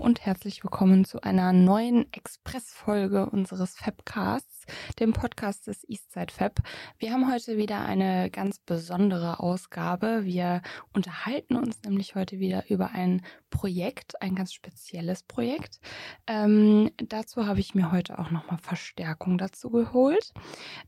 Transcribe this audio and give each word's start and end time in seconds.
und 0.00 0.24
herzlich 0.24 0.64
willkommen 0.64 1.04
zu 1.04 1.22
einer 1.22 1.52
neuen 1.52 2.10
Express-Folge 2.12 3.28
unseres 3.28 3.76
Fabcasts, 3.76 4.59
dem 4.98 5.12
Podcast 5.12 5.66
des 5.66 5.88
Eastside 5.88 6.32
Fab. 6.32 6.60
Wir 6.98 7.12
haben 7.12 7.32
heute 7.32 7.56
wieder 7.56 7.84
eine 7.84 8.30
ganz 8.30 8.58
besondere 8.58 9.40
Ausgabe. 9.40 10.24
Wir 10.24 10.62
unterhalten 10.92 11.56
uns 11.56 11.82
nämlich 11.82 12.14
heute 12.14 12.38
wieder 12.38 12.68
über 12.70 12.90
ein 12.92 13.22
Projekt, 13.50 14.20
ein 14.22 14.34
ganz 14.34 14.52
spezielles 14.52 15.22
Projekt. 15.22 15.80
Ähm, 16.26 16.90
dazu 16.96 17.46
habe 17.46 17.60
ich 17.60 17.74
mir 17.74 17.92
heute 17.92 18.18
auch 18.18 18.30
nochmal 18.30 18.58
Verstärkung 18.58 19.38
dazu 19.38 19.70
geholt. 19.70 20.32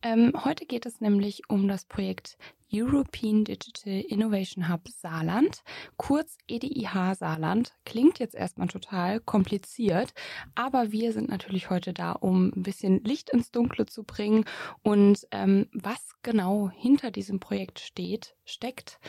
Ähm, 0.03 0.33
heute 0.45 0.67
geht 0.67 0.87
es 0.87 1.01
nämlich 1.01 1.43
um 1.49 1.69
das 1.69 1.85
Projekt 1.85 2.37
European 2.75 3.45
Digital 3.45 4.01
Innovation 4.09 4.69
Hub 4.71 4.89
Saarland, 4.89 5.63
kurz 5.99 6.39
EDIH 6.49 7.15
Saarland. 7.15 7.75
Klingt 7.85 8.19
jetzt 8.19 8.35
erstmal 8.35 8.69
total 8.69 9.21
kompliziert, 9.21 10.15
aber 10.55 10.91
wir 10.91 11.13
sind 11.13 11.29
natürlich 11.29 11.69
heute 11.69 11.93
da, 11.93 12.13
um 12.13 12.51
ein 12.57 12.63
bisschen 12.63 13.05
Licht 13.05 13.29
ins 13.29 13.51
Dunkle 13.73 13.87
zu 13.87 14.05
bringen 14.05 14.45
und 14.83 15.27
ähm, 15.31 15.69
was 15.73 16.13
genau 16.23 16.71
hinter 16.71 17.11
diesem 17.11 17.41
Projekt 17.41 17.81
steht, 17.81 18.37
steckt, 18.45 19.01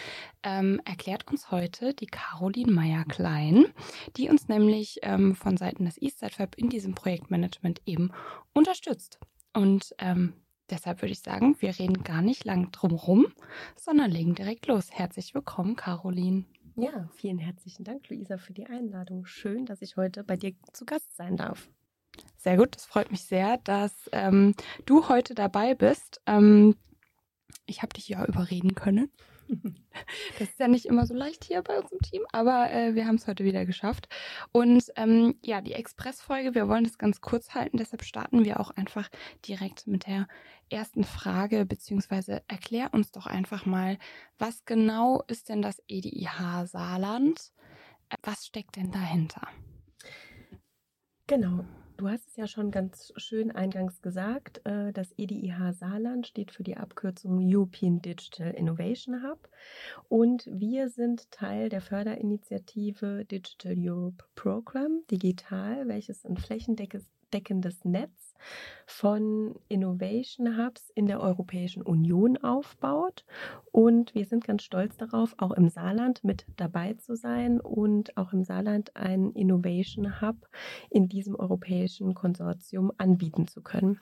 ähm, 0.42 0.82
erklärt 0.86 1.28
uns 1.30 1.52
heute 1.52 1.94
die 1.94 2.08
Caroline 2.08 2.72
Meyer-Klein, 2.72 3.66
die 4.16 4.30
uns 4.30 4.48
nämlich 4.48 5.00
ähm, 5.04 5.36
von 5.36 5.58
Seiten 5.58 5.86
des 5.86 6.02
Eastside 6.02 6.34
Fab 6.34 6.56
in 6.56 6.70
diesem 6.70 6.96
Projektmanagement 6.96 7.82
eben 7.86 8.12
unterstützt. 8.54 9.20
Und 9.54 9.94
ähm, 10.00 10.34
Deshalb 10.70 11.02
würde 11.02 11.12
ich 11.12 11.20
sagen, 11.20 11.58
wir 11.60 11.78
reden 11.78 12.04
gar 12.04 12.22
nicht 12.22 12.46
lang 12.46 12.72
drum 12.72 12.94
rum, 12.94 13.28
sondern 13.76 14.10
legen 14.10 14.34
direkt 14.34 14.66
los. 14.66 14.90
Herzlich 14.92 15.36
willkommen, 15.36 15.76
Caroline. 15.76 16.46
Ja, 16.78 17.10
vielen 17.14 17.38
herzlichen 17.38 17.84
Dank, 17.84 18.10
Luisa, 18.10 18.38
für 18.38 18.54
die 18.54 18.66
Einladung. 18.66 19.26
Schön, 19.26 19.66
dass 19.66 19.82
ich 19.82 19.98
heute 19.98 20.24
bei 20.24 20.38
dir 20.38 20.54
zu 20.72 20.86
Gast 20.86 21.16
sein 21.18 21.36
darf. 21.36 21.70
Sehr 22.44 22.58
gut, 22.58 22.76
das 22.76 22.86
freut 22.86 23.10
mich 23.10 23.24
sehr, 23.24 23.56
dass 23.60 24.10
ähm, 24.12 24.54
du 24.86 25.08
heute 25.08 25.34
dabei 25.34 25.76
bist. 25.76 26.20
Ähm, 26.26 26.76
ich 27.66 27.82
habe 27.82 27.94
dich 27.94 28.10
ja 28.10 28.26
überreden 28.26 28.76
können. 28.76 29.10
Das 30.40 30.50
ist 30.50 30.60
ja 30.60 30.68
nicht 30.68 30.88
immer 30.88 31.06
so 31.06 31.14
leicht 31.14 31.44
hier 31.44 31.62
bei 31.62 31.80
uns 31.80 31.92
im 31.92 32.00
Team, 32.00 32.24
aber 32.32 32.72
äh, 32.72 32.96
wir 32.96 33.06
haben 33.06 33.16
es 33.16 33.28
heute 33.28 33.44
wieder 33.44 33.66
geschafft. 33.66 34.10
Und 34.52 34.92
ähm, 34.96 35.36
ja, 35.44 35.62
die 35.62 35.74
Expressfolge, 35.74 36.56
wir 36.56 36.68
wollen 36.68 36.86
das 36.86 36.98
ganz 36.98 37.22
kurz 37.22 37.54
halten, 37.54 37.78
deshalb 37.78 38.04
starten 38.04 38.44
wir 38.44 38.60
auch 38.60 38.72
einfach 38.72 39.10
direkt 39.48 39.86
mit 39.86 40.08
der 40.08 40.28
ersten 40.70 41.04
Frage, 41.04 41.66
beziehungsweise 41.66 42.42
erklär 42.48 42.94
uns 42.94 43.12
doch 43.12 43.28
einfach 43.28 43.68
mal, 43.68 44.00
was 44.40 44.66
genau 44.66 45.22
ist 45.28 45.50
denn 45.50 45.62
das 45.62 45.82
EDIH 45.88 46.66
Saarland? 46.66 47.54
Was 48.24 48.48
steckt 48.48 48.78
denn 48.78 48.92
dahinter? 48.92 49.48
Genau. 51.28 51.64
Du 51.98 52.10
hast 52.10 52.28
es 52.28 52.36
ja 52.36 52.48
schon 52.48 52.72
ganz 52.72 53.14
schön 53.18 53.52
eingangs 53.52 54.02
gesagt. 54.02 54.62
Äh, 54.66 54.92
das 54.94 55.14
EDIH 55.18 55.74
Saarland 55.74 56.26
steht 56.26 56.52
für 56.52 56.64
die 56.64 56.76
Abkürzung 56.78 57.40
European 57.42 58.02
Digital 58.02 58.52
Innovation 58.52 59.24
Hub. 59.24 59.48
Und 60.10 60.48
wir 60.52 60.90
sind 60.90 61.30
Teil 61.32 61.70
der 61.70 61.82
Förderinitiative 61.82 63.26
Digital 63.26 63.76
Europe 63.78 64.26
Program 64.36 65.04
Digital, 65.12 65.88
welches 65.88 66.26
ein 66.26 66.38
flächendeckendes 66.38 67.08
Netz 67.84 68.34
von 68.86 69.56
Innovation 69.70 70.58
Hubs 70.58 70.90
in 70.96 71.06
der 71.06 71.22
Europäischen 71.22 71.82
Union 71.82 72.38
aufbaut. 72.38 73.26
Und 73.72 74.14
wir 74.14 74.26
sind 74.26 74.46
ganz 74.46 74.64
stolz 74.64 74.98
darauf, 74.98 75.36
auch 75.38 75.52
im 75.52 75.70
Saarland 75.70 76.24
mit 76.24 76.46
dabei 76.58 76.94
zu 76.94 77.16
sein 77.16 77.60
und 77.60 78.16
auch 78.18 78.34
im 78.34 78.44
Saarland 78.44 78.96
einen 78.96 79.34
Innovation 79.34 80.22
Hub 80.22 80.48
in 80.90 81.08
diesem 81.08 81.36
europäischen 81.36 82.14
Konsortium 82.14 82.92
anbieten 82.98 83.48
zu 83.48 83.62
können. 83.62 84.00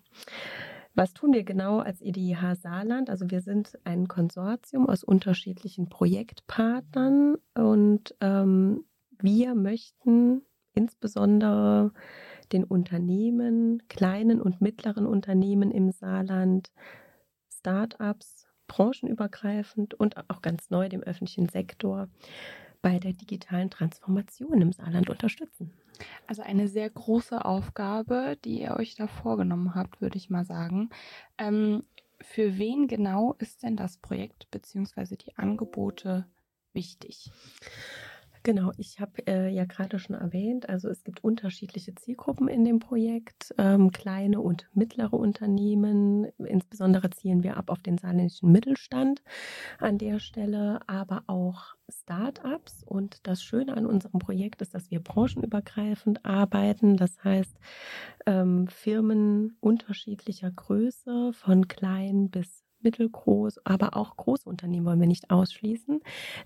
Was 0.94 1.14
tun 1.14 1.32
wir 1.32 1.44
genau 1.44 1.80
als 1.80 2.02
EDIH 2.02 2.56
Saarland? 2.56 3.10
Also 3.10 3.32
wir 3.32 3.42
sind 3.42 3.80
ein 3.86 4.10
Konsortium 4.10 4.90
aus 4.90 5.06
unterschiedlichen 5.06 5.88
Projektpartnern 5.88 7.38
und 7.56 8.14
ähm, 8.20 8.84
wir 9.18 9.56
möchten 9.56 10.42
insbesondere 10.74 11.94
den 12.54 12.64
Unternehmen, 12.64 13.84
kleinen 13.88 14.42
und 14.42 14.62
mittleren 14.62 15.06
Unternehmen 15.06 15.72
im 15.72 15.92
Saarland, 15.92 16.72
Start-ups, 17.50 18.48
branchenübergreifend 18.68 19.94
und 19.94 20.30
auch 20.30 20.42
ganz 20.42 20.70
neu 20.70 20.90
dem 20.90 21.02
öffentlichen 21.02 21.50
Sektor 21.50 22.08
bei 22.82 23.00
der 23.00 23.14
digitalen 23.14 23.70
Transformation 23.70 24.62
im 24.62 24.72
Saarland 24.72 25.10
unterstützen. 25.10 25.72
Also 26.26 26.42
eine 26.42 26.68
sehr 26.68 26.90
große 26.90 27.46
Aufgabe, 27.46 28.38
die 28.44 28.62
ihr 28.62 28.76
euch 28.78 28.96
da 28.96 29.08
vorgenommen 29.08 29.76
habt, 29.76 30.02
würde 30.02 30.18
ich 30.18 30.30
mal 30.30 30.46
sagen. 30.46 30.90
Ähm, 31.38 31.84
für 32.22 32.58
wen 32.58 32.88
genau 32.88 33.34
ist 33.40 33.64
denn 33.64 33.76
das 33.76 33.98
Projekt 33.98 34.50
bzw. 34.52 35.16
die 35.16 35.36
Angebote 35.38 36.26
wichtig? 36.74 37.32
Genau, 38.44 38.72
ich 38.78 39.00
habe 39.00 39.28
äh, 39.28 39.50
ja 39.50 39.66
gerade 39.66 40.00
schon 40.00 40.16
erwähnt, 40.16 40.68
also 40.68 40.90
es 40.90 41.04
gibt 41.04 41.24
unterschiedliche 41.24 41.94
Zielgruppen 41.94 42.48
in 42.48 42.66
dem 42.66 42.80
Projekt, 42.80 43.54
ähm, 43.60 43.92
kleine 43.92 44.42
und 44.42 44.68
mittlere 44.74 45.14
Unternehmen. 45.14 46.26
Insbesondere 46.40 47.12
zielen 47.12 47.44
wir 47.44 47.58
ab 47.58 47.70
auf 47.70 47.84
den 47.84 48.00
saarländischen 48.00 48.52
Mittelstand 48.52 49.22
an 49.78 50.00
der 50.00 50.20
Stelle, 50.20 50.80
aber 50.88 51.24
auch 51.28 51.76
Start-ups. 51.88 52.84
Und 52.84 53.28
das 53.28 53.44
Schöne 53.44 53.78
an 53.78 53.86
unserem 53.86 54.20
Projekt 54.20 54.64
ist, 54.64 54.74
dass 54.74 54.90
wir 54.90 55.02
branchenübergreifend 55.02 56.26
arbeiten. 56.26 56.98
Das 56.98 57.24
heißt, 57.24 57.56
ähm, 58.26 58.68
Firmen 58.70 59.56
unterschiedlicher 59.60 60.50
Größe, 60.50 61.32
von 61.34 61.68
klein 61.68 62.32
bis 62.32 62.64
mittelgroß, 62.84 63.66
aber 63.66 63.96
auch 63.96 64.18
große 64.18 64.48
Unternehmen 64.48 64.86
wollen 64.86 65.00
wir 65.00 65.08
nicht 65.08 65.30
ausschließen, 65.32 66.02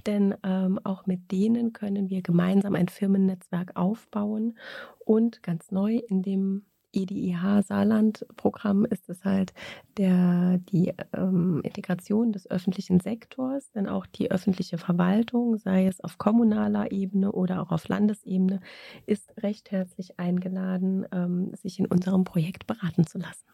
denn 0.06 0.36
ähm, 0.44 0.80
auch 0.84 1.06
mit 1.06 1.32
denen 1.32 1.74
können 1.74 2.10
wir 2.10 2.22
gemeinsam 2.22 2.76
ein 2.76 2.88
Firmennetzwerk 2.88 3.76
aufbauen. 3.76 4.58
Und 5.00 5.44
ganz 5.44 5.72
neu 5.72 5.98
in 5.98 6.22
dem 6.22 6.64
EDIH 6.96 7.62
Saarland 7.64 8.26
Programm 8.38 8.86
ist 8.86 9.10
es 9.10 9.24
halt 9.24 9.54
der, 9.98 10.60
die 10.70 10.94
ähm, 11.14 11.62
Integration 11.64 12.32
des 12.32 12.50
öffentlichen 12.50 13.00
Sektors, 13.00 13.72
denn 13.72 13.88
auch 13.88 14.06
die 14.06 14.32
öffentliche 14.32 14.78
Verwaltung, 14.78 15.58
sei 15.58 15.88
es 15.88 16.02
auf 16.02 16.18
kommunaler 16.18 16.92
Ebene 16.92 17.32
oder 17.32 17.62
auch 17.62 17.72
auf 17.72 17.88
Landesebene, 17.88 18.62
ist 19.06 19.34
recht 19.44 19.72
herzlich 19.72 20.20
eingeladen, 20.20 21.06
ähm, 21.12 21.54
sich 21.54 21.80
in 21.80 21.86
unserem 21.86 22.24
Projekt 22.24 22.66
beraten 22.66 23.06
zu 23.06 23.18
lassen. 23.18 23.46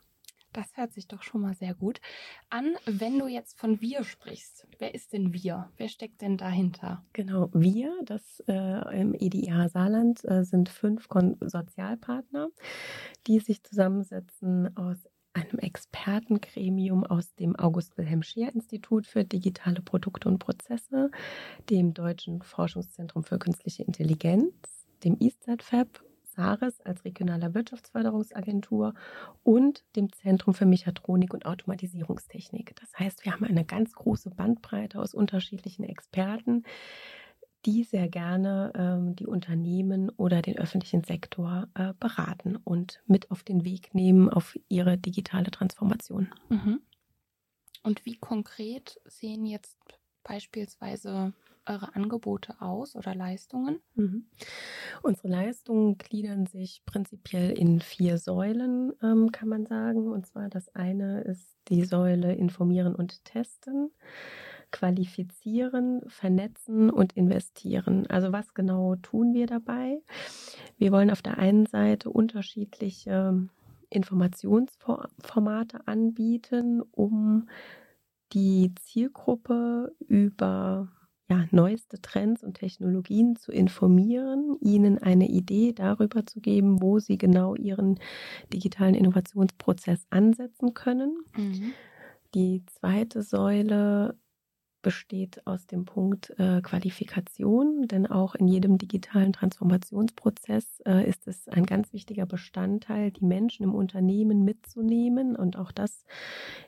Das 0.53 0.75
hört 0.75 0.93
sich 0.93 1.07
doch 1.07 1.23
schon 1.23 1.41
mal 1.41 1.53
sehr 1.53 1.73
gut 1.73 2.01
an. 2.49 2.75
Wenn 2.85 3.17
du 3.19 3.27
jetzt 3.27 3.57
von 3.57 3.79
wir 3.81 4.03
sprichst, 4.03 4.67
wer 4.79 4.93
ist 4.93 5.13
denn 5.13 5.33
wir? 5.33 5.71
Wer 5.77 5.87
steckt 5.87 6.21
denn 6.21 6.37
dahinter? 6.37 7.05
Genau, 7.13 7.49
wir, 7.53 7.93
das 8.03 8.43
äh, 8.47 8.99
im 8.99 9.13
EDIH 9.13 9.69
Saarland 9.69 10.23
äh, 10.25 10.43
sind 10.43 10.69
fünf 10.69 11.07
Konsortialpartner, 11.07 12.49
die 13.27 13.39
sich 13.39 13.63
zusammensetzen 13.63 14.75
aus 14.75 15.07
einem 15.33 15.59
Expertengremium 15.59 17.05
aus 17.05 17.33
dem 17.35 17.55
August 17.55 17.97
Wilhelm 17.97 18.21
Scheer 18.21 18.53
Institut 18.53 19.07
für 19.07 19.23
digitale 19.23 19.81
Produkte 19.81 20.27
und 20.27 20.39
Prozesse, 20.39 21.09
dem 21.69 21.93
Deutschen 21.93 22.41
Forschungszentrum 22.41 23.23
für 23.23 23.39
künstliche 23.39 23.83
Intelligenz, 23.83 24.53
dem 25.03 25.15
Eastside 25.19 25.63
Fab 25.63 26.03
SARES 26.35 26.81
als 26.81 27.05
regionaler 27.05 27.53
Wirtschaftsförderungsagentur 27.53 28.93
und 29.43 29.83
dem 29.95 30.11
Zentrum 30.11 30.53
für 30.53 30.65
Mechatronik 30.65 31.33
und 31.33 31.45
Automatisierungstechnik. 31.45 32.75
Das 32.79 32.97
heißt, 32.97 33.25
wir 33.25 33.33
haben 33.33 33.45
eine 33.45 33.65
ganz 33.65 33.93
große 33.93 34.29
Bandbreite 34.31 34.99
aus 34.99 35.13
unterschiedlichen 35.13 35.83
Experten, 35.83 36.63
die 37.65 37.83
sehr 37.83 38.07
gerne 38.09 38.73
ähm, 38.75 39.15
die 39.15 39.27
Unternehmen 39.27 40.09
oder 40.09 40.41
den 40.41 40.57
öffentlichen 40.57 41.03
Sektor 41.03 41.67
äh, 41.75 41.93
beraten 41.99 42.55
und 42.55 43.01
mit 43.05 43.29
auf 43.29 43.43
den 43.43 43.63
Weg 43.63 43.93
nehmen 43.93 44.29
auf 44.29 44.57
ihre 44.67 44.97
digitale 44.97 45.51
Transformation. 45.51 46.33
Mhm. 46.49 46.81
Und 47.83 48.05
wie 48.05 48.17
konkret 48.17 48.99
sehen 49.05 49.45
jetzt 49.45 49.77
beispielsweise 50.23 51.33
eure 51.65 51.95
Angebote 51.95 52.61
aus 52.61 52.95
oder 52.95 53.15
Leistungen? 53.15 53.79
Mhm. 53.95 54.25
Unsere 55.01 55.27
Leistungen 55.27 55.97
gliedern 55.97 56.45
sich 56.45 56.83
prinzipiell 56.85 57.51
in 57.51 57.81
vier 57.81 58.17
Säulen, 58.17 58.93
ähm, 59.01 59.31
kann 59.31 59.49
man 59.49 59.65
sagen. 59.65 60.11
Und 60.11 60.25
zwar 60.25 60.49
das 60.49 60.73
eine 60.75 61.21
ist 61.21 61.57
die 61.67 61.85
Säule 61.85 62.33
Informieren 62.33 62.95
und 62.95 63.23
Testen, 63.25 63.91
Qualifizieren, 64.71 66.01
Vernetzen 66.07 66.89
und 66.89 67.13
Investieren. 67.13 68.07
Also 68.07 68.31
was 68.31 68.53
genau 68.53 68.95
tun 68.95 69.33
wir 69.33 69.45
dabei? 69.45 70.01
Wir 70.77 70.91
wollen 70.91 71.11
auf 71.11 71.21
der 71.21 71.37
einen 71.37 71.65
Seite 71.65 72.09
unterschiedliche 72.09 73.49
Informationsformate 73.89 75.87
anbieten, 75.87 76.81
um 76.91 77.49
die 78.31 78.73
Zielgruppe 78.75 79.93
über 80.07 80.87
ja, 81.31 81.45
neueste 81.51 82.01
Trends 82.01 82.43
und 82.43 82.55
Technologien 82.55 83.37
zu 83.37 83.53
informieren, 83.53 84.57
ihnen 84.59 84.97
eine 84.97 85.29
Idee 85.29 85.71
darüber 85.71 86.25
zu 86.25 86.41
geben, 86.41 86.81
wo 86.81 86.99
sie 86.99 87.17
genau 87.17 87.55
ihren 87.55 87.99
digitalen 88.51 88.95
Innovationsprozess 88.95 90.07
ansetzen 90.09 90.73
können. 90.73 91.15
Mhm. 91.37 91.71
Die 92.35 92.65
zweite 92.65 93.23
Säule 93.23 94.19
besteht 94.81 95.45
aus 95.45 95.67
dem 95.67 95.85
Punkt 95.85 96.33
äh, 96.37 96.61
Qualifikation, 96.61 97.87
denn 97.87 98.07
auch 98.07 98.35
in 98.35 98.47
jedem 98.47 98.77
digitalen 98.77 99.33
Transformationsprozess 99.33 100.81
äh, 100.85 101.07
ist 101.07 101.27
es 101.27 101.47
ein 101.47 101.65
ganz 101.65 101.93
wichtiger 101.93 102.25
Bestandteil, 102.25 103.11
die 103.11 103.25
Menschen 103.25 103.63
im 103.63 103.75
Unternehmen 103.75 104.43
mitzunehmen 104.43 105.35
und 105.35 105.57
auch 105.57 105.71
das 105.71 106.05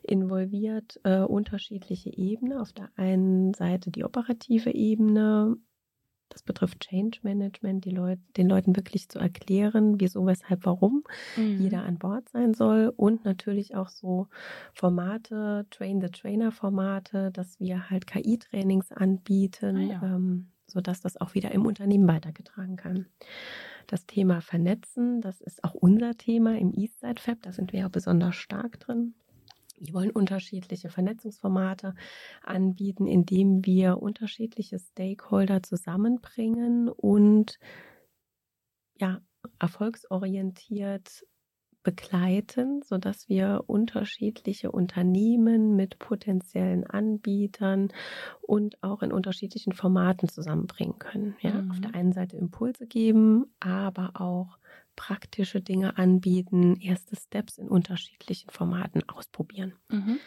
involviert 0.04 1.00
äh, 1.04 1.20
unterschiedliche 1.20 2.16
Ebenen. 2.16 2.58
Auf 2.58 2.74
der 2.74 2.90
einen 2.96 3.54
Seite 3.54 3.92
die 3.92 4.04
operative 4.04 4.72
Ebene, 4.72 5.58
das 6.34 6.42
betrifft 6.42 6.80
Change 6.80 7.20
Management, 7.22 7.86
die 7.86 7.92
Leut 7.92 8.20
den 8.38 8.50
Leuten 8.50 8.76
wirklich 8.76 9.08
zu 9.08 9.20
erklären, 9.20 10.00
wieso, 10.00 10.26
weshalb, 10.26 10.66
warum 10.66 11.04
mhm. 11.38 11.62
jeder 11.62 11.84
an 11.84 12.00
Bord 12.00 12.28
sein 12.30 12.56
soll. 12.56 12.92
Und 12.96 13.24
natürlich 13.24 13.76
auch 13.76 13.90
so 13.90 14.28
Formate, 14.74 15.68
Train-the-Trainer-Formate, 15.70 17.32
dass 17.32 17.60
wir 17.60 17.90
halt 17.90 18.08
KI-Trainings 18.08 18.92
anbieten, 18.92 19.78
ah, 19.78 19.82
ja. 19.82 20.16
ähm, 20.16 20.48
sodass 20.66 21.02
das 21.02 21.22
auch 21.22 21.36
wieder 21.36 21.52
im 21.52 21.68
Unternehmen 21.68 22.08
weitergetragen 22.08 22.78
kann. 22.78 23.06
Das 23.86 24.08
Thema 24.08 24.42
Vernetzen, 24.42 25.22
das 25.22 25.40
ist 25.40 25.64
auch 25.64 25.76
unser 25.76 26.18
Thema 26.18 26.58
im 26.58 26.74
Eastside 26.74 27.22
Fab, 27.22 27.42
da 27.44 27.52
sind 27.52 27.74
wir 27.74 27.82
ja 27.82 27.88
besonders 27.90 28.36
stark 28.36 28.80
drin. 28.80 29.14
Wir 29.80 29.94
wollen 29.94 30.12
unterschiedliche 30.12 30.90
Vernetzungsformate 30.90 31.96
anbieten, 32.42 33.08
indem 33.08 33.66
wir 33.66 34.02
unterschiedliche 34.02 34.80
Stakeholder 34.80 35.64
zusammenbringen 35.64 36.90
und 36.90 37.60
ja, 39.00 39.22
erfolgsorientiert 39.60 41.26
begleiten, 41.84 42.82
sodass 42.82 43.28
wir 43.28 43.66
unterschiedliche 43.68 44.72
Unternehmen 44.72 45.76
mit 45.76 46.00
potenziellen 46.00 46.86
Anbietern 46.86 47.90
und 48.42 48.82
auch 48.82 49.04
in 49.04 49.12
unterschiedlichen 49.12 49.74
Formaten 49.74 50.30
zusammenbringen 50.30 50.98
können. 50.98 51.36
Ja? 51.42 51.62
Mhm. 51.62 51.72
Auf 51.72 51.82
der 51.82 51.94
einen 51.94 52.14
Seite 52.14 52.38
Impulse 52.38 52.88
geben, 52.88 53.54
aber 53.60 54.12
auch 54.16 54.58
praktische 54.96 55.62
Dinge 55.62 55.98
anbieten, 55.98 56.80
erste 56.80 57.16
Steps 57.16 57.58
in 57.58 57.68
unterschiedlichen 57.68 58.50
Formaten 58.50 59.08
ausprobieren. 59.08 59.74
Mhm. 59.90 60.20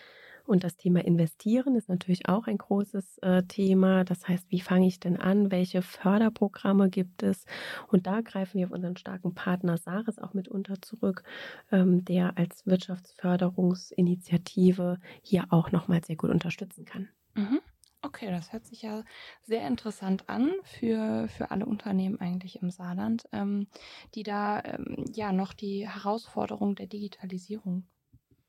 Und 0.46 0.64
das 0.64 0.76
Thema 0.76 1.04
Investieren 1.04 1.74
ist 1.74 1.88
natürlich 1.88 2.28
auch 2.28 2.46
ein 2.46 2.58
großes 2.58 3.18
äh, 3.18 3.42
Thema. 3.42 4.04
Das 4.04 4.28
heißt, 4.28 4.48
wie 4.50 4.60
fange 4.60 4.86
ich 4.86 5.00
denn 5.00 5.16
an? 5.16 5.50
Welche 5.50 5.82
Förderprogramme 5.82 6.88
gibt 6.88 7.24
es? 7.24 7.46
Und 7.88 8.06
da 8.06 8.20
greifen 8.20 8.58
wir 8.58 8.66
auf 8.66 8.72
unseren 8.72 8.96
starken 8.96 9.34
Partner 9.34 9.76
Saris 9.76 10.20
auch 10.20 10.34
mitunter 10.34 10.80
zurück, 10.80 11.24
ähm, 11.72 12.04
der 12.04 12.38
als 12.38 12.64
Wirtschaftsförderungsinitiative 12.64 14.98
hier 15.20 15.46
auch 15.50 15.72
nochmal 15.72 16.04
sehr 16.04 16.14
gut 16.16 16.30
unterstützen 16.30 16.84
kann. 16.84 17.08
Mhm. 17.34 17.58
Okay, 18.06 18.30
das 18.30 18.52
hört 18.52 18.64
sich 18.64 18.82
ja 18.82 19.02
sehr 19.42 19.66
interessant 19.66 20.28
an 20.28 20.52
für, 20.62 21.26
für 21.26 21.50
alle 21.50 21.66
Unternehmen 21.66 22.20
eigentlich 22.20 22.62
im 22.62 22.70
Saarland, 22.70 23.24
ähm, 23.32 23.66
die 24.14 24.22
da 24.22 24.62
ähm, 24.62 25.04
ja 25.12 25.32
noch 25.32 25.52
die 25.52 25.88
Herausforderung 25.88 26.76
der 26.76 26.86
Digitalisierung 26.86 27.84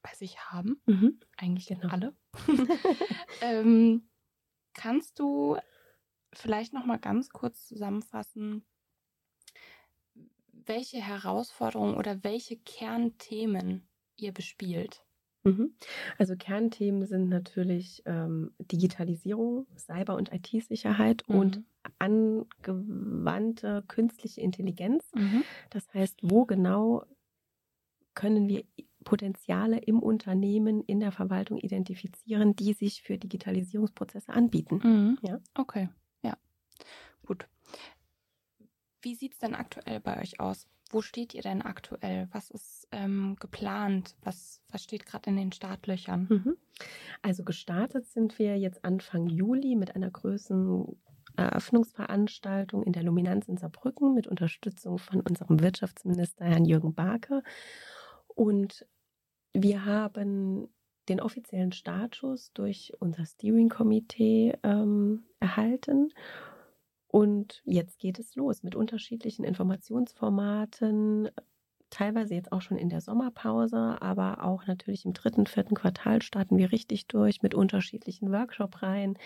bei 0.03 0.13
sich 0.13 0.39
haben. 0.39 0.79
Mhm. 0.85 1.19
Eigentlich 1.37 1.65
genau. 1.65 1.87
alle. 1.89 2.15
ähm, 3.41 4.07
kannst 4.75 5.17
du 5.17 5.57
vielleicht 6.33 6.73
noch 6.73 6.85
mal 6.85 6.99
ganz 6.99 7.29
kurz 7.29 7.65
zusammenfassen, 7.65 8.63
welche 10.51 11.01
Herausforderungen 11.01 11.95
oder 11.95 12.23
welche 12.23 12.57
Kernthemen 12.57 13.89
ihr 14.17 14.33
bespielt? 14.33 15.06
Mhm. 15.47 15.73
Also 16.17 16.35
Kernthemen 16.35 17.05
sind 17.05 17.29
natürlich 17.29 18.03
ähm, 18.05 18.51
Digitalisierung, 18.59 19.67
Cyber- 19.77 20.15
und 20.15 20.31
IT-Sicherheit 20.33 21.23
mhm. 21.27 21.35
und 21.35 21.63
angewandte 21.99 23.83
künstliche 23.87 24.41
Intelligenz. 24.41 25.05
Mhm. 25.15 25.43
Das 25.69 25.91
heißt, 25.93 26.19
wo 26.21 26.45
genau 26.45 27.05
können 28.13 28.49
wir 28.49 28.63
Potenziale 29.03 29.77
im 29.77 29.99
Unternehmen, 29.99 30.83
in 30.83 30.99
der 30.99 31.11
Verwaltung 31.11 31.59
identifizieren, 31.59 32.55
die 32.55 32.73
sich 32.73 33.01
für 33.03 33.17
Digitalisierungsprozesse 33.17 34.33
anbieten. 34.33 34.81
Mhm. 34.83 35.17
Ja? 35.21 35.39
Okay, 35.53 35.87
ja. 36.23 36.35
Gut. 37.25 37.47
Wie 39.01 39.15
sieht 39.15 39.33
es 39.33 39.39
denn 39.39 39.55
aktuell 39.55 40.01
bei 40.01 40.21
euch 40.21 40.39
aus? 40.39 40.67
Wo 40.91 41.01
steht 41.01 41.33
ihr 41.33 41.41
denn 41.41 41.61
aktuell? 41.61 42.27
Was 42.31 42.49
ist 42.49 42.87
ähm, 42.91 43.35
geplant? 43.39 44.15
Was, 44.23 44.61
was 44.69 44.83
steht 44.83 45.05
gerade 45.05 45.29
in 45.29 45.37
den 45.37 45.51
Startlöchern? 45.51 46.27
Mhm. 46.29 46.57
Also 47.21 47.43
gestartet 47.43 48.07
sind 48.07 48.39
wir 48.39 48.57
jetzt 48.57 48.83
Anfang 48.85 49.27
Juli 49.27 49.75
mit 49.75 49.95
einer 49.95 50.09
größeren 50.09 50.95
Eröffnungsveranstaltung 51.35 52.83
in 52.83 52.93
der 52.93 53.03
Luminanz 53.03 53.47
in 53.47 53.57
Saarbrücken 53.57 54.13
mit 54.13 54.27
Unterstützung 54.27 54.97
von 54.97 55.21
unserem 55.21 55.59
Wirtschaftsminister 55.59 56.45
Herrn 56.45 56.65
Jürgen 56.65 56.93
Barke. 56.93 57.43
Und 58.27 58.85
wir 59.53 59.85
haben 59.85 60.69
den 61.09 61.21
offiziellen 61.21 61.71
Status 61.71 62.51
durch 62.53 62.93
unser 62.99 63.25
Steering-Komitee 63.25 64.57
ähm, 64.63 65.23
erhalten 65.39 66.11
und 67.07 67.61
jetzt 67.65 67.99
geht 67.99 68.19
es 68.19 68.35
los 68.35 68.63
mit 68.63 68.75
unterschiedlichen 68.75 69.43
Informationsformaten, 69.45 71.29
teilweise 71.89 72.35
jetzt 72.35 72.51
auch 72.51 72.61
schon 72.61 72.77
in 72.77 72.89
der 72.89 73.01
Sommerpause, 73.01 74.01
aber 74.01 74.43
auch 74.43 74.67
natürlich 74.67 75.05
im 75.05 75.13
dritten, 75.13 75.47
vierten 75.47 75.75
Quartal 75.75 76.21
starten 76.21 76.57
wir 76.57 76.71
richtig 76.71 77.07
durch 77.07 77.41
mit 77.41 77.55
unterschiedlichen 77.55 78.31
Workshop-Reihen, 78.31 79.17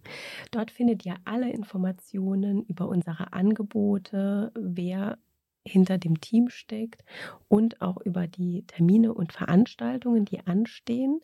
Dort 0.51 0.71
findet 0.71 1.05
ihr 1.05 1.15
alle 1.23 1.49
Informationen 1.51 2.63
über 2.63 2.89
unsere 2.89 3.31
Angebote, 3.31 4.51
wer 4.55 5.17
hinter 5.65 5.97
dem 5.97 6.21
Team 6.21 6.49
steckt 6.49 7.03
und 7.47 7.81
auch 7.81 7.97
über 7.97 8.27
die 8.27 8.65
Termine 8.67 9.13
und 9.13 9.33
Veranstaltungen, 9.33 10.25
die 10.25 10.45
anstehen. 10.45 11.21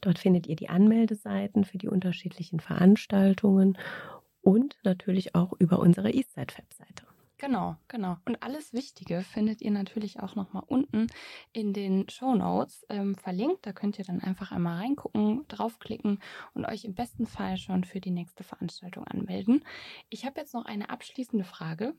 Dort 0.00 0.18
findet 0.18 0.46
ihr 0.46 0.56
die 0.56 0.68
Anmeldeseiten 0.68 1.64
für 1.64 1.78
die 1.78 1.88
unterschiedlichen 1.88 2.60
Veranstaltungen 2.60 3.78
und 4.42 4.76
natürlich 4.84 5.34
auch 5.34 5.52
über 5.58 5.78
unsere 5.80 6.10
Eastside 6.10 6.52
Fab 6.52 6.72
Seite. 6.72 7.04
Genau, 7.40 7.76
genau. 7.88 8.18
Und 8.26 8.42
alles 8.42 8.74
Wichtige 8.74 9.22
findet 9.22 9.62
ihr 9.62 9.70
natürlich 9.70 10.20
auch 10.20 10.34
nochmal 10.34 10.62
unten 10.66 11.06
in 11.54 11.72
den 11.72 12.06
Show 12.10 12.34
Notes 12.34 12.84
ähm, 12.90 13.14
verlinkt. 13.14 13.64
Da 13.64 13.72
könnt 13.72 13.98
ihr 13.98 14.04
dann 14.04 14.20
einfach 14.20 14.52
einmal 14.52 14.76
reingucken, 14.76 15.48
draufklicken 15.48 16.18
und 16.52 16.66
euch 16.66 16.84
im 16.84 16.94
besten 16.94 17.26
Fall 17.26 17.56
schon 17.56 17.84
für 17.84 17.98
die 17.98 18.10
nächste 18.10 18.44
Veranstaltung 18.44 19.04
anmelden. 19.04 19.64
Ich 20.10 20.26
habe 20.26 20.38
jetzt 20.38 20.52
noch 20.52 20.66
eine 20.66 20.90
abschließende 20.90 21.46
Frage. 21.46 21.94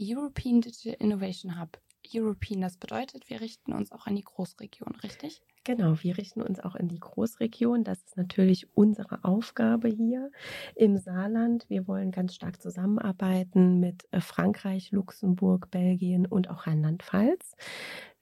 European 0.00 0.60
Digital 0.60 0.94
Innovation 0.98 1.60
Hub 1.60 1.78
European. 2.14 2.60
Das 2.60 2.76
bedeutet, 2.76 3.28
wir 3.28 3.40
richten 3.40 3.72
uns 3.72 3.92
auch 3.92 4.06
an 4.06 4.16
die 4.16 4.24
Großregion, 4.24 4.94
richtig? 5.02 5.42
Genau, 5.64 5.96
wir 6.02 6.16
richten 6.16 6.40
uns 6.40 6.60
auch 6.60 6.74
in 6.76 6.88
die 6.88 6.98
Großregion. 6.98 7.84
Das 7.84 7.98
ist 7.98 8.16
natürlich 8.16 8.68
unsere 8.74 9.22
Aufgabe 9.24 9.88
hier 9.88 10.30
im 10.74 10.96
Saarland. 10.96 11.66
Wir 11.68 11.86
wollen 11.86 12.10
ganz 12.10 12.34
stark 12.34 12.62
zusammenarbeiten 12.62 13.78
mit 13.78 14.08
äh, 14.10 14.20
Frankreich, 14.20 14.92
Luxemburg, 14.92 15.70
Belgien 15.70 16.26
und 16.26 16.48
auch 16.48 16.66
Rheinland-Pfalz. 16.66 17.54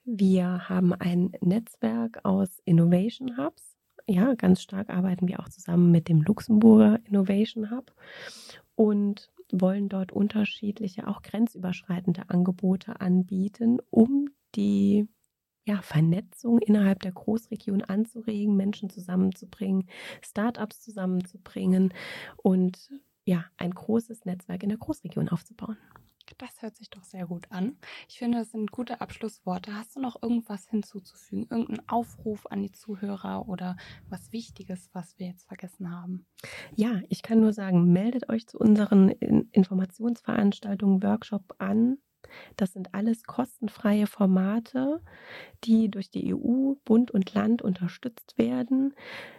Wir 0.03 0.67
haben 0.67 0.93
ein 0.93 1.31
Netzwerk 1.41 2.19
aus 2.23 2.59
Innovation 2.65 3.37
Hubs. 3.37 3.77
Ja, 4.07 4.33
ganz 4.35 4.61
stark 4.61 4.89
arbeiten 4.89 5.27
wir 5.27 5.39
auch 5.39 5.49
zusammen 5.49 5.91
mit 5.91 6.07
dem 6.07 6.21
Luxemburger 6.21 6.99
Innovation 7.05 7.71
Hub. 7.71 7.93
Und 8.75 9.29
wollen 9.51 9.89
dort 9.89 10.11
unterschiedliche, 10.11 11.07
auch 11.07 11.21
grenzüberschreitende 11.21 12.29
Angebote 12.29 12.99
anbieten, 13.01 13.79
um 13.89 14.29
die 14.55 15.07
ja, 15.67 15.81
Vernetzung 15.81 16.59
innerhalb 16.59 17.01
der 17.01 17.11
Großregion 17.11 17.81
anzuregen, 17.81 18.55
Menschen 18.55 18.89
zusammenzubringen, 18.89 19.89
Startups 20.21 20.81
zusammenzubringen 20.81 21.93
und 22.37 22.89
ja, 23.25 23.45
ein 23.57 23.71
großes 23.71 24.23
Netzwerk 24.23 24.63
in 24.63 24.69
der 24.69 24.77
Großregion 24.77 25.27
aufzubauen. 25.27 25.77
Das 26.37 26.61
hört 26.61 26.77
sich 26.77 26.91
doch 26.91 27.03
sehr 27.03 27.25
gut 27.25 27.51
an. 27.51 27.77
Ich 28.07 28.19
finde, 28.19 28.37
das 28.37 28.51
sind 28.51 28.71
gute 28.71 29.01
Abschlussworte. 29.01 29.75
Hast 29.75 29.95
du 29.95 29.99
noch 29.99 30.21
irgendwas 30.21 30.67
hinzuzufügen? 30.67 31.47
Irgendeinen 31.49 31.89
Aufruf 31.89 32.45
an 32.45 32.61
die 32.61 32.71
Zuhörer 32.71 33.47
oder 33.47 33.75
was 34.09 34.31
Wichtiges, 34.31 34.89
was 34.93 35.17
wir 35.17 35.27
jetzt 35.27 35.47
vergessen 35.47 35.89
haben? 35.91 36.27
Ja, 36.75 37.01
ich 37.09 37.23
kann 37.23 37.39
nur 37.39 37.53
sagen, 37.53 37.91
meldet 37.91 38.29
euch 38.29 38.45
zu 38.47 38.59
unseren 38.59 39.09
Informationsveranstaltungen, 39.09 41.01
Workshop 41.01 41.55
an. 41.57 41.97
Das 42.55 42.73
sind 42.73 42.93
alles 42.93 43.23
kostenfreie 43.23 44.07
Formate, 44.07 45.01
die 45.63 45.89
durch 45.89 46.09
die 46.09 46.33
EU, 46.33 46.73
Bund 46.85 47.11
und 47.11 47.33
Land 47.33 47.61
unterstützt 47.61 48.37
werden. 48.37 48.93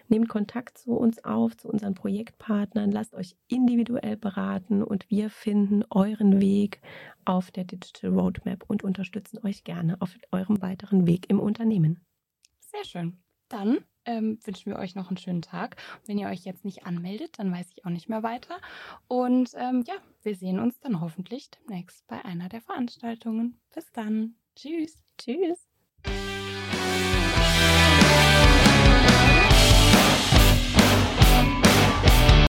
Nehmt 0.08 0.28
Kontakt 0.28 0.78
zu 0.78 0.92
uns 0.92 1.24
auf, 1.24 1.56
zu 1.56 1.68
unseren 1.68 1.94
Projektpartnern, 1.94 2.90
lasst 2.90 3.14
euch 3.14 3.36
individuell 3.48 4.16
beraten 4.16 4.82
und 4.82 5.10
wir 5.10 5.30
finden 5.30 5.84
euren 5.90 6.40
Weg 6.40 6.80
auf 7.24 7.50
der 7.50 7.64
Digital 7.64 8.10
Roadmap 8.10 8.64
und 8.68 8.82
unterstützen 8.82 9.38
euch 9.44 9.64
gerne 9.64 10.00
auf 10.00 10.16
eurem 10.32 10.62
weiteren 10.62 11.06
Weg 11.06 11.28
im 11.28 11.40
Unternehmen. 11.40 12.04
Sehr 12.60 12.84
schön. 12.84 13.18
Dann 13.48 13.78
ähm, 14.08 14.38
wünschen 14.44 14.72
wir 14.72 14.78
euch 14.78 14.94
noch 14.94 15.08
einen 15.08 15.18
schönen 15.18 15.42
Tag. 15.42 15.76
Wenn 16.06 16.18
ihr 16.18 16.28
euch 16.28 16.44
jetzt 16.44 16.64
nicht 16.64 16.86
anmeldet, 16.86 17.38
dann 17.38 17.52
weiß 17.52 17.66
ich 17.74 17.84
auch 17.84 17.90
nicht 17.90 18.08
mehr 18.08 18.22
weiter. 18.22 18.58
Und 19.06 19.52
ähm, 19.54 19.84
ja, 19.86 19.94
wir 20.22 20.34
sehen 20.34 20.58
uns 20.58 20.80
dann 20.80 21.00
hoffentlich 21.00 21.50
demnächst 21.50 22.06
bei 22.06 22.24
einer 22.24 22.48
der 22.48 22.62
Veranstaltungen. 22.62 23.60
Bis 23.74 23.92
dann. 23.92 24.34
Tschüss. 24.56 25.04
Tschüss. 25.18 25.67